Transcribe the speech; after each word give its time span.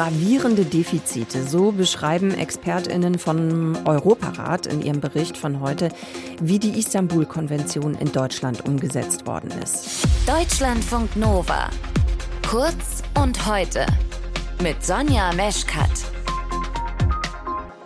Gravierende 0.00 0.64
Defizite, 0.64 1.46
so 1.46 1.72
beschreiben 1.72 2.30
Expertinnen 2.32 3.18
vom 3.18 3.76
Europarat 3.84 4.66
in 4.66 4.80
ihrem 4.80 5.00
Bericht 5.00 5.36
von 5.36 5.60
heute, 5.60 5.90
wie 6.40 6.58
die 6.58 6.78
Istanbul-Konvention 6.78 7.96
in 7.96 8.10
Deutschland 8.10 8.64
umgesetzt 8.64 9.26
worden 9.26 9.50
ist. 9.62 10.06
Deutschlandfunk 10.26 11.16
Nova. 11.16 11.68
Kurz 12.48 13.02
und 13.22 13.46
heute 13.46 13.84
mit 14.62 14.82
Sonja 14.82 15.34
Meschkat. 15.34 15.90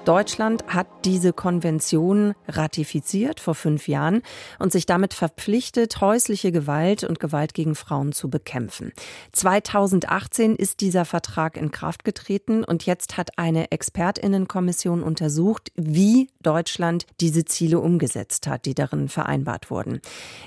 Deutschland 0.05 0.67
hat 0.67 0.87
diese 1.07 1.33
Konvention 1.33 2.35
ratifiziert 2.47 3.41
vor 3.41 3.55
fünf 3.55 3.89
Jahren 3.89 4.21
und 4.59 4.71
sich 4.71 4.85
damit 4.85 5.15
verpflichtet, 5.15 6.03
häusliche 6.03 6.53
Gewalt 6.53 7.05
und 7.05 7.21
Gewalt 7.21 7.55
gegen 7.55 7.75
Frauen 7.75 8.13
zu 8.13 8.29
bekämpfen. 8.29 8.93
2018 9.33 10.57
ist 10.57 10.81
dieser 10.81 11.07
Vertrag 11.07 11.57
in 11.57 11.71
Kraft 11.71 12.05
getreten 12.05 12.65
und 12.65 12.85
jetzt 12.85 13.17
hat 13.17 13.39
eine 13.39 13.71
Expertinnenkommission 13.71 15.03
untersucht, 15.03 15.73
wie 15.75 16.29
Deutschland 16.43 17.07
diese 17.21 17.47
Ziele 17.47 17.81
umgesetzt 17.81 18.47
hat, 18.47 18.67
die 18.67 18.75
darin 18.75 19.09
vereinbart 19.09 19.71
wurden. 19.71 20.01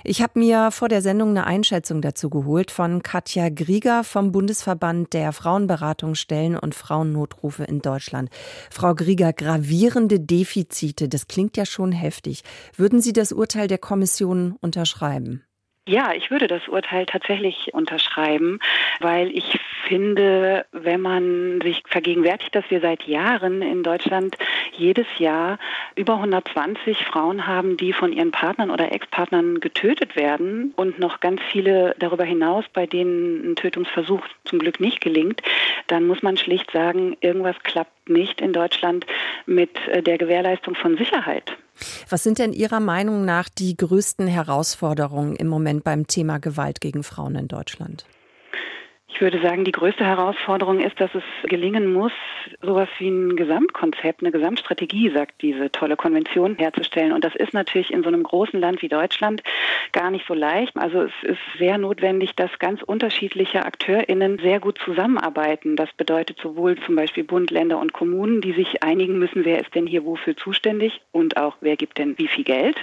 Ich 0.04 0.22
habe 0.22 0.38
mir 0.38 0.70
vor 0.70 0.88
der 0.88 1.02
Sendung 1.02 1.30
eine 1.30 1.48
Einschätzung 1.48 2.02
dazu 2.02 2.30
geholt 2.30 2.70
von 2.70 3.02
Katja 3.02 3.50
Grieger 3.50 4.04
vom 4.04 4.32
Bundesverband 4.32 5.14
der 5.14 5.34
Frauenberatungsstellen 5.34 6.58
und 6.58 6.76
Frauennotrufe 6.76 7.64
in 7.64 7.82
Deutschland. 7.82 8.30
Frau 8.70 8.94
Grieger, 8.94 9.34
gravierende 9.48 10.20
Defizite. 10.20 11.08
Das 11.08 11.28
klingt 11.28 11.56
ja 11.56 11.66
schon 11.66 11.94
heftig. 11.94 12.44
Würden 12.76 13.00
Sie 13.00 13.14
das 13.14 13.32
Urteil 13.32 13.70
der 13.70 13.78
Kommission 13.78 14.58
unterschreiben? 14.60 15.44
Ja, 15.88 16.12
ich 16.14 16.30
würde 16.32 16.48
das 16.48 16.68
Urteil 16.68 17.06
tatsächlich 17.06 17.74
unterschreiben, 17.74 18.60
weil 19.00 19.32
ich 19.32 19.58
finde, 19.88 20.66
wenn 20.74 21.00
man 21.00 21.62
sich 21.62 21.82
vergegenwärtigt, 21.88 22.54
dass 22.54 22.70
wir 22.70 22.82
seit 22.82 23.04
Jahren 23.04 23.62
in 23.62 23.84
Deutschland 23.84 24.36
jedes 24.74 25.08
Jahr 25.18 25.58
über 25.96 26.16
120 26.16 27.06
Frauen 27.06 27.48
haben, 27.48 27.78
die 27.78 27.94
von 27.94 28.12
ihren 28.12 28.32
Partnern 28.32 28.70
oder 28.70 28.92
Ex-Partnern 28.92 29.62
getötet 29.62 30.18
werden 30.18 30.74
und 30.76 31.00
noch 31.00 31.22
ganz 31.22 31.40
viele 31.54 31.96
darüber 32.00 32.26
hinaus, 32.26 32.66
bei 32.74 32.86
denen 32.86 33.52
ein 33.52 33.56
Tötungsversuch 33.56 34.28
zum 34.44 34.60
Glück 34.60 34.82
nicht 34.82 35.00
gelingt, 35.00 35.42
dann 35.88 36.06
muss 36.06 36.22
man 36.22 36.36
schlicht 36.36 36.70
sagen, 36.72 37.16
irgendwas 37.22 37.56
klappt 37.64 38.10
nicht 38.10 38.42
in 38.42 38.52
Deutschland 38.52 39.06
mit 39.46 39.72
äh, 39.88 40.02
der 40.02 40.18
Gewährleistung 40.18 40.76
von 40.76 40.98
Sicherheit. 40.98 41.56
Was 42.10 42.24
sind 42.24 42.40
denn 42.40 42.54
Ihrer 42.54 42.80
Meinung 42.80 43.26
nach 43.26 43.50
die 43.50 43.78
größten 43.78 44.28
Herausforderungen 44.28 45.36
im 45.36 45.48
Moment 45.48 45.84
beim 45.84 46.08
Thema 46.08 46.40
Gewalt 46.40 46.82
gegen 46.82 47.04
Frauen 47.04 47.36
in 47.36 47.48
Deutschland? 47.48 48.06
Ich 49.10 49.22
würde 49.22 49.42
sagen, 49.42 49.64
die 49.64 49.72
größte 49.72 50.06
Herausforderung 50.06 50.82
ist, 50.82 51.00
dass 51.00 51.10
es 51.16 51.24
gelingen 51.44 51.92
muss, 51.92 52.12
sowas 52.62 52.90
wie 53.00 53.08
ein 53.08 53.38
Gesamtkonzept, 53.38 54.22
eine 54.22 54.32
Gesamtstrategie, 54.32 55.10
sagt 55.10 55.42
diese 55.42 55.72
tolle 55.72 55.96
Konvention, 55.96 56.56
herzustellen. 56.56 57.14
Und 57.14 57.24
das 57.24 57.34
ist 57.34 57.54
natürlich 57.54 57.92
in 57.92 58.04
so 58.04 58.10
einem 58.10 58.24
großen 58.24 58.60
Land 58.60 58.82
wie 58.82 58.90
Deutschland 58.90 59.42
gar 59.94 60.12
nicht 60.12 60.28
so 60.28 60.34
leicht. 60.34 60.76
Also 60.76 61.04
es 61.04 61.14
ist 61.24 61.40
sehr 61.58 61.78
notwendig, 61.78 62.36
dass 62.36 62.60
ganz 62.60 62.84
unterschiedliche 62.84 63.66
AkteurInnen 63.66 64.40
sehr 64.40 64.60
gut 64.60 64.78
zusammenarbeiten. 64.84 65.78
Das 65.78 65.92
bedeutet 65.94 66.38
sowohl 66.40 66.78
zum 66.82 66.96
Beispiel 66.96 67.24
Bund, 67.24 67.50
Länder 67.50 67.80
und 67.80 67.94
Kommunen, 67.94 68.42
die 68.42 68.52
sich 68.52 68.84
einigen 68.84 69.18
müssen, 69.18 69.46
wer 69.46 69.62
ist 69.62 69.74
denn 69.74 69.88
hier 69.88 70.04
wofür 70.04 70.36
zuständig 70.36 71.02
und 71.14 71.38
auch 71.38 71.56
wer 71.62 71.78
gibt 71.78 71.98
denn 71.98 72.18
wie 72.20 72.28
viel 72.28 72.44
Geld. 72.44 72.78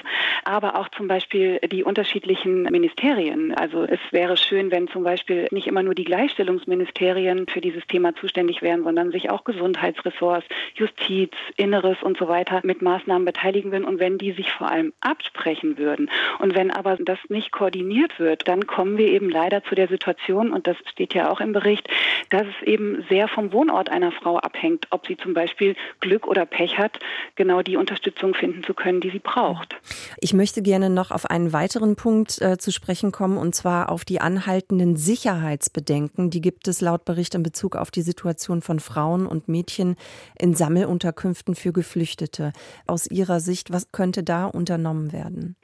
Aber 0.44 0.76
auch 0.76 0.88
zum 0.88 1.06
Beispiel 1.06 1.60
die 1.70 1.84
unterschiedlichen 1.84 2.62
Ministerien. 2.62 3.54
Also 3.54 3.84
es 3.84 4.00
wäre 4.10 4.38
schön, 4.38 4.70
wenn 4.70 4.88
zum 4.88 5.04
Beispiel 5.04 5.48
nicht 5.50 5.66
immer 5.66 5.82
nur 5.82 5.94
die 5.94 6.13
Gleichstellungsministerien 6.14 7.46
für 7.48 7.60
dieses 7.60 7.84
Thema 7.88 8.14
zuständig 8.14 8.62
wären, 8.62 8.84
sondern 8.84 9.10
sich 9.10 9.30
auch 9.30 9.42
Gesundheitsressorts, 9.42 10.46
Justiz, 10.76 11.32
Inneres 11.56 11.96
und 12.02 12.16
so 12.18 12.28
weiter 12.28 12.60
mit 12.62 12.82
Maßnahmen 12.82 13.24
beteiligen 13.24 13.72
würden 13.72 13.84
und 13.84 13.98
wenn 13.98 14.16
die 14.16 14.30
sich 14.30 14.52
vor 14.52 14.70
allem 14.70 14.92
absprechen 15.00 15.76
würden. 15.76 16.08
Und 16.38 16.54
wenn 16.54 16.70
aber 16.70 16.96
das 16.98 17.18
nicht 17.30 17.50
koordiniert 17.50 18.20
wird, 18.20 18.46
dann 18.46 18.68
kommen 18.68 18.96
wir 18.96 19.08
eben 19.08 19.28
leider 19.28 19.64
zu 19.64 19.74
der 19.74 19.88
Situation, 19.88 20.52
und 20.52 20.68
das 20.68 20.76
steht 20.92 21.14
ja 21.14 21.32
auch 21.32 21.40
im 21.40 21.52
Bericht, 21.52 21.88
dass 22.30 22.42
es 22.42 22.66
eben 22.66 23.04
sehr 23.08 23.26
vom 23.26 23.52
Wohnort 23.52 23.88
einer 23.88 24.12
Frau 24.12 24.38
abhängt, 24.38 24.86
ob 24.90 25.08
sie 25.08 25.16
zum 25.16 25.34
Beispiel 25.34 25.74
Glück 25.98 26.28
oder 26.28 26.46
Pech 26.46 26.78
hat, 26.78 27.00
genau 27.34 27.62
die 27.62 27.76
Unterstützung 27.76 28.34
finden 28.34 28.62
zu 28.62 28.72
können, 28.72 29.00
die 29.00 29.10
sie 29.10 29.18
braucht. 29.18 29.74
Ich 30.20 30.32
möchte 30.32 30.62
gerne 30.62 30.90
noch 30.90 31.10
auf 31.10 31.26
einen 31.26 31.52
weiteren 31.52 31.96
Punkt 31.96 32.40
äh, 32.40 32.56
zu 32.56 32.70
sprechen 32.70 33.10
kommen, 33.10 33.36
und 33.36 33.56
zwar 33.56 33.90
auf 33.90 34.04
die 34.04 34.20
anhaltenden 34.20 34.94
Sicherheitsbedenken 34.94 36.03
Bedenken, 36.04 36.30
die 36.30 36.40
gibt 36.40 36.68
es 36.68 36.80
laut 36.80 37.04
Bericht 37.04 37.34
in 37.34 37.42
Bezug 37.42 37.76
auf 37.76 37.90
die 37.90 38.02
Situation 38.02 38.60
von 38.60 38.80
Frauen 38.80 39.26
und 39.26 39.48
Mädchen 39.48 39.96
in 40.38 40.54
Sammelunterkünften 40.54 41.54
für 41.54 41.72
Geflüchtete. 41.72 42.52
Aus 42.86 43.06
Ihrer 43.06 43.40
Sicht, 43.40 43.72
was 43.72 43.90
könnte 43.92 44.22
da 44.22 44.46
unternommen 44.46 45.12
werden? 45.12 45.56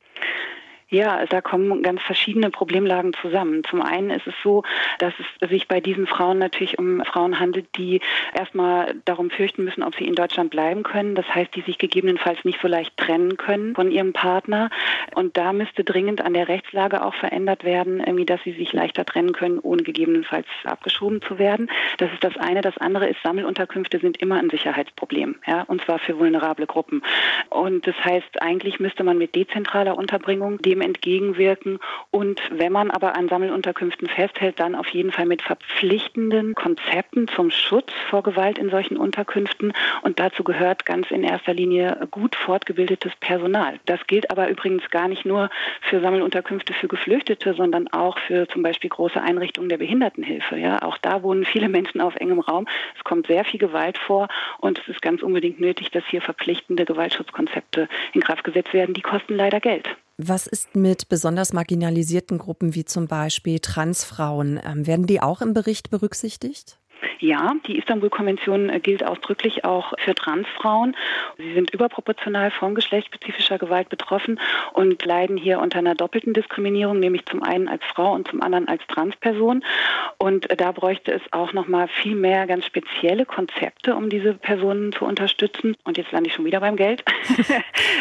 Ja, 0.90 1.24
da 1.26 1.40
kommen 1.40 1.84
ganz 1.84 2.02
verschiedene 2.02 2.50
Problemlagen 2.50 3.12
zusammen. 3.22 3.62
Zum 3.62 3.80
einen 3.80 4.10
ist 4.10 4.26
es 4.26 4.34
so, 4.42 4.64
dass 4.98 5.14
es 5.20 5.48
sich 5.48 5.68
bei 5.68 5.80
diesen 5.80 6.08
Frauen 6.08 6.38
natürlich 6.38 6.80
um 6.80 7.04
Frauen 7.04 7.38
handelt, 7.38 7.66
die 7.76 8.00
erstmal 8.34 8.96
darum 9.04 9.30
fürchten 9.30 9.62
müssen, 9.62 9.84
ob 9.84 9.94
sie 9.94 10.04
in 10.04 10.16
Deutschland 10.16 10.50
bleiben 10.50 10.82
können. 10.82 11.14
Das 11.14 11.26
heißt, 11.32 11.54
die 11.54 11.60
sich 11.60 11.78
gegebenenfalls 11.78 12.44
nicht 12.44 12.58
so 12.60 12.66
leicht 12.66 12.96
trennen 12.96 13.36
können 13.36 13.76
von 13.76 13.92
ihrem 13.92 14.12
Partner. 14.12 14.68
Und 15.14 15.36
da 15.36 15.52
müsste 15.52 15.84
dringend 15.84 16.22
an 16.22 16.34
der 16.34 16.48
Rechtslage 16.48 17.04
auch 17.04 17.14
verändert 17.14 17.62
werden, 17.62 18.00
irgendwie, 18.00 18.26
dass 18.26 18.42
sie 18.42 18.52
sich 18.52 18.72
leichter 18.72 19.04
trennen 19.04 19.32
können, 19.32 19.60
ohne 19.60 19.84
gegebenenfalls 19.84 20.46
abgeschoben 20.64 21.22
zu 21.22 21.38
werden. 21.38 21.70
Das 21.98 22.12
ist 22.12 22.24
das 22.24 22.36
eine. 22.36 22.62
Das 22.62 22.76
andere 22.78 23.08
ist, 23.08 23.22
Sammelunterkünfte 23.22 24.00
sind 24.00 24.16
immer 24.16 24.38
ein 24.38 24.50
Sicherheitsproblem, 24.50 25.36
ja, 25.46 25.62
und 25.62 25.84
zwar 25.84 26.00
für 26.00 26.18
vulnerable 26.18 26.66
Gruppen. 26.66 27.02
Und 27.48 27.86
das 27.86 27.94
heißt, 28.04 28.42
eigentlich 28.42 28.80
müsste 28.80 29.04
man 29.04 29.18
mit 29.18 29.36
dezentraler 29.36 29.96
Unterbringung 29.96 30.58
dem 30.58 30.79
dem 30.80 30.86
entgegenwirken. 30.86 31.78
Und 32.10 32.40
wenn 32.50 32.72
man 32.72 32.90
aber 32.90 33.16
an 33.16 33.28
Sammelunterkünften 33.28 34.08
festhält, 34.08 34.58
dann 34.58 34.74
auf 34.74 34.88
jeden 34.88 35.12
Fall 35.12 35.26
mit 35.26 35.42
verpflichtenden 35.42 36.54
Konzepten 36.54 37.28
zum 37.28 37.50
Schutz 37.50 37.92
vor 38.08 38.22
Gewalt 38.22 38.58
in 38.58 38.70
solchen 38.70 38.96
Unterkünften. 38.96 39.72
Und 40.02 40.18
dazu 40.18 40.42
gehört 40.44 40.86
ganz 40.86 41.10
in 41.10 41.22
erster 41.22 41.54
Linie 41.54 42.08
gut 42.10 42.34
fortgebildetes 42.34 43.12
Personal. 43.20 43.78
Das 43.86 44.06
gilt 44.06 44.30
aber 44.30 44.48
übrigens 44.48 44.88
gar 44.90 45.08
nicht 45.08 45.24
nur 45.24 45.50
für 45.82 46.00
Sammelunterkünfte 46.00 46.72
für 46.72 46.88
Geflüchtete, 46.88 47.54
sondern 47.54 47.88
auch 47.88 48.18
für 48.18 48.48
zum 48.48 48.62
Beispiel 48.62 48.90
große 48.90 49.20
Einrichtungen 49.20 49.68
der 49.68 49.78
Behindertenhilfe. 49.78 50.56
Ja, 50.56 50.82
auch 50.82 50.98
da 50.98 51.22
wohnen 51.22 51.44
viele 51.44 51.68
Menschen 51.68 52.00
auf 52.00 52.16
engem 52.16 52.40
Raum. 52.40 52.66
Es 52.96 53.04
kommt 53.04 53.26
sehr 53.26 53.44
viel 53.44 53.60
Gewalt 53.60 53.98
vor 53.98 54.28
und 54.58 54.78
es 54.78 54.88
ist 54.88 55.02
ganz 55.02 55.22
unbedingt 55.22 55.60
nötig, 55.60 55.90
dass 55.90 56.04
hier 56.06 56.22
verpflichtende 56.22 56.84
Gewaltschutzkonzepte 56.84 57.88
in 58.12 58.20
Kraft 58.20 58.44
gesetzt 58.44 58.72
werden. 58.72 58.94
Die 58.94 59.02
kosten 59.02 59.34
leider 59.34 59.60
Geld. 59.60 59.88
Was 60.22 60.46
ist 60.46 60.76
mit 60.76 61.08
besonders 61.08 61.52
marginalisierten 61.52 62.38
Gruppen 62.38 62.74
wie 62.74 62.84
zum 62.84 63.06
Beispiel 63.06 63.58
Transfrauen? 63.58 64.60
Ähm, 64.62 64.86
werden 64.86 65.06
die 65.06 65.22
auch 65.22 65.40
im 65.40 65.54
Bericht 65.54 65.90
berücksichtigt? 65.90 66.79
Ja, 67.18 67.54
die 67.66 67.78
Istanbul-Konvention 67.78 68.70
äh, 68.70 68.80
gilt 68.80 69.04
ausdrücklich 69.04 69.64
auch 69.64 69.92
für 69.98 70.14
Transfrauen. 70.14 70.96
Sie 71.38 71.54
sind 71.54 71.72
überproportional 71.72 72.50
von 72.50 72.74
geschlechtsspezifischer 72.74 73.58
Gewalt 73.58 73.88
betroffen 73.88 74.40
und 74.72 75.04
leiden 75.04 75.36
hier 75.36 75.60
unter 75.60 75.78
einer 75.78 75.94
doppelten 75.94 76.32
Diskriminierung, 76.32 76.98
nämlich 76.98 77.26
zum 77.26 77.42
einen 77.42 77.68
als 77.68 77.82
Frau 77.84 78.12
und 78.12 78.28
zum 78.28 78.42
anderen 78.42 78.68
als 78.68 78.82
Transperson. 78.88 79.64
Und 80.18 80.50
äh, 80.50 80.56
da 80.56 80.72
bräuchte 80.72 81.12
es 81.12 81.22
auch 81.32 81.52
noch 81.52 81.68
mal 81.68 81.88
viel 81.88 82.14
mehr 82.14 82.46
ganz 82.46 82.64
spezielle 82.66 83.26
Konzepte, 83.26 83.94
um 83.94 84.08
diese 84.10 84.34
Personen 84.34 84.92
zu 84.92 85.04
unterstützen. 85.04 85.76
Und 85.84 85.98
jetzt 85.98 86.12
lande 86.12 86.28
ich 86.28 86.34
schon 86.34 86.44
wieder 86.44 86.60
beim 86.60 86.76
Geld. 86.76 87.04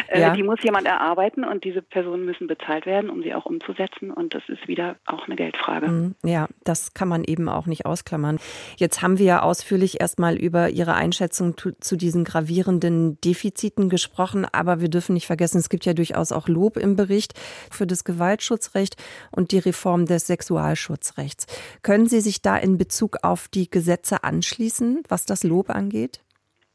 Äh, 0.08 0.22
ja. 0.22 0.34
Die 0.34 0.42
muss 0.42 0.64
jemand 0.64 0.88
erarbeiten 0.88 1.44
und 1.44 1.64
diese 1.64 1.84
Personen 1.84 2.26
müssen 2.26 2.48
bezahlt 2.48 2.88
werden, 2.88 3.12
um 3.12 3.22
sie 3.22 3.36
auch 3.36 3.46
umzusetzen. 3.46 4.12
Und 4.12 4.34
das 4.34 4.42
ist 4.48 4.68
wieder 4.68 4.96
auch 5.06 5.28
eine 5.28 5.36
Geldfrage. 5.36 5.88
Mhm. 5.88 6.16
Ja, 6.24 6.48
das 6.64 6.96
kann 6.96 7.08
man 7.08 7.24
eben 7.24 7.48
auch 7.48 7.68
nicht 7.68 7.86
ausklammern. 7.86 8.40
Jetzt 8.78 8.89
haben 9.02 9.18
wir 9.20 9.26
ja 9.26 9.42
ausführlich 9.42 10.02
erstmal 10.02 10.36
über 10.36 10.70
Ihre 10.70 10.96
Einschätzung 10.96 11.56
zu 11.58 11.96
diesen 11.96 12.24
gravierenden 12.24 13.20
Defiziten 13.22 13.90
gesprochen, 13.90 14.46
aber 14.52 14.82
wir 14.82 14.90
dürfen 14.90 15.14
nicht 15.14 15.28
vergessen, 15.28 15.60
es 15.60 15.70
gibt 15.70 15.86
ja 15.86 15.94
durchaus 15.94 16.32
auch 16.32 16.48
Lob 16.48 16.78
im 16.78 16.96
Bericht 16.96 17.34
für 17.72 17.88
das 17.88 18.04
Gewaltschutzrecht 18.04 18.96
und 19.32 19.52
die 19.52 19.60
Reform 19.60 20.06
des 20.06 20.28
Sexualschutzrechts. 20.28 21.46
Können 21.84 22.08
Sie 22.08 22.22
sich 22.22 22.42
da 22.42 22.58
in 22.58 22.78
Bezug 22.78 23.18
auf 23.24 23.48
die 23.48 23.70
Gesetze 23.70 24.24
anschließen, 24.24 25.04
was 25.08 25.26
das 25.26 25.44
Lob 25.44 25.70
angeht? 25.70 26.22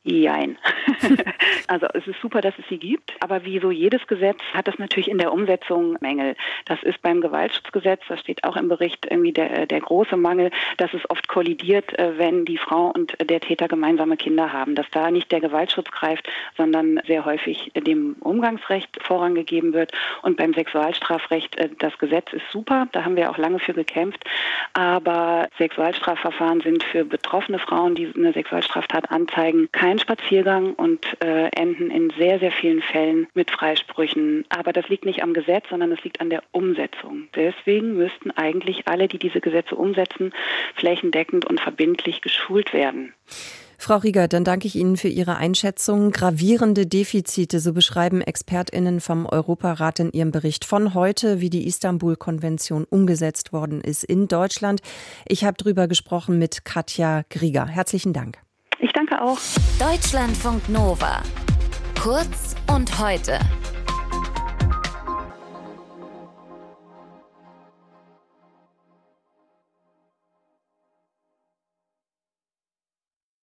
Jein. 0.05 0.59
also 1.69 1.87
es 1.95 2.07
ist 2.07 2.21
super, 2.21 2.41
dass 2.41 2.55
es 2.59 2.65
sie 2.69 2.79
gibt, 2.79 3.13
aber 3.21 3.45
wie 3.45 3.61
so 3.61 3.71
jedes 3.71 4.07
Gesetz 4.07 4.39
hat 4.53 4.69
es 4.69 4.79
natürlich 4.79 5.09
in 5.09 5.19
der 5.19 5.33
Umsetzung 5.33 5.97
Mängel. 6.01 6.37
Das 6.65 6.83
ist 6.83 7.01
beim 7.03 7.21
Gewaltschutzgesetz, 7.21 8.03
da 8.09 8.17
steht 8.17 8.45
auch 8.45 8.57
im 8.57 8.69
Bericht 8.69 9.07
irgendwie 9.11 9.33
der, 9.33 9.67
der 9.67 9.81
große 9.81 10.17
Mangel, 10.17 10.51
dass 10.77 10.93
es 10.95 11.09
oft 11.11 11.29
kollidiert, 11.29 11.99
äh, 11.99 12.19
wenn 12.19 12.45
die 12.45 12.59
Frau 12.59 12.93
und 12.95 13.15
der 13.21 13.41
Täter 13.41 13.69
gemeinsame 13.69 14.17
Kinder 14.17 14.53
haben, 14.53 14.75
dass 14.75 14.87
da 14.91 15.11
nicht 15.11 15.31
der 15.33 15.41
Gewaltschutz 15.41 15.91
greift, 15.91 16.29
sondern 16.57 17.01
sehr 17.07 17.25
häufig 17.25 17.73
dem 17.75 18.17
Umgangsrecht 18.21 19.03
Vorrang 19.03 19.35
gegeben 19.35 19.73
wird. 19.73 19.93
Und 20.23 20.37
beim 20.37 20.55
Sexualstrafrecht, 20.55 21.57
äh, 21.57 21.69
das 21.79 21.97
Gesetz 21.99 22.33
ist 22.33 22.51
super, 22.51 22.89
da 22.93 23.05
haben 23.05 23.17
wir 23.17 23.31
auch 23.31 23.39
lange 23.39 23.59
für 23.59 23.75
gekämpft, 23.75 24.25
aber 24.73 25.49
Sexualstrafverfahren 25.59 26.61
sind 26.61 26.83
für 26.85 27.05
betroffene 27.05 27.59
Frauen, 27.59 27.95
die 27.95 28.11
eine 28.15 28.33
Sexualstraftat 28.33 29.11
anzeigen, 29.11 29.69
kein 29.73 29.99
Spaziergang 29.99 30.75
und 30.85 31.01
äh, 31.21 31.49
enden 31.57 31.91
in 31.91 32.13
sehr, 32.19 32.39
sehr 32.41 32.53
vielen 32.53 32.83
Fällen 32.83 33.27
mit 33.33 33.51
Freisprüchen. 33.51 34.45
Aber 34.51 34.75
das 34.75 34.87
liegt 34.91 35.07
nicht 35.07 35.23
am 35.23 35.33
Gesetz, 35.33 35.65
sondern 35.71 35.91
es 35.93 36.05
liegt 36.05 36.21
an 36.21 36.29
der 36.29 36.43
Umsetzung. 36.53 37.29
Deswegen 37.35 37.95
müssten 37.95 38.31
eigentlich 38.33 38.87
alle, 38.87 39.09
die 39.09 39.19
diese 39.19 39.41
Gesetze 39.41 39.77
umsetzen, 39.77 40.35
flächendeckend 40.75 41.47
und 41.47 41.59
verbindlich 41.59 42.21
geschult 42.21 42.75
werden. 42.75 43.15
Frau 43.79 43.97
Rieger, 43.97 44.29
dann 44.29 44.45
danke 44.45 44.67
ich 44.67 44.77
Ihnen 44.77 44.99
für 44.99 45.09
Ihre 45.09 45.37
Einschätzung. 45.37 46.11
Gravierende 46.11 46.87
Defizite, 46.87 47.61
so 47.61 47.73
beschreiben 47.73 48.21
ExpertInnen 48.21 49.01
vom 49.01 49.25
Europarat 49.25 50.01
in 50.01 50.13
ihrem 50.13 50.33
Bericht 50.33 50.67
von 50.67 50.93
heute, 50.93 51.41
wie 51.41 51.51
die 51.51 51.67
Istanbul-Konvention 51.67 52.85
umgesetzt 52.85 53.55
worden 53.55 53.81
ist 53.81 54.05
in 54.05 54.29
Deutschland. 54.29 54.83
Ich 55.27 55.45
habe 55.45 55.57
darüber 55.57 55.89
gesprochen 55.89 56.39
mit 56.39 56.67
Katja 56.67 57.23
Grieger. 57.31 57.67
Herzlichen 57.67 58.13
Dank. 58.13 58.44
Auch. 59.25 59.39
Deutschlandfunk 59.79 60.69
Nova. 60.69 61.23
Kurz 61.99 62.55
und 62.71 62.99
heute. 62.99 63.39